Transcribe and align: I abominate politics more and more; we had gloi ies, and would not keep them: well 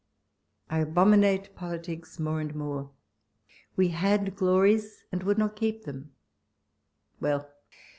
I 0.67 0.79
abominate 0.79 1.55
politics 1.55 2.17
more 2.19 2.41
and 2.41 2.55
more; 2.55 2.89
we 3.75 3.89
had 3.89 4.35
gloi 4.35 4.73
ies, 4.73 5.03
and 5.11 5.21
would 5.21 5.37
not 5.37 5.55
keep 5.55 5.83
them: 5.83 6.15
well 7.19 7.47